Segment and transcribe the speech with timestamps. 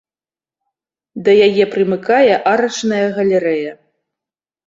[1.25, 3.71] Да яе прымыкае арачная галерэя.